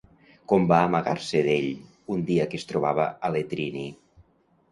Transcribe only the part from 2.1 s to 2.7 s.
un dia que es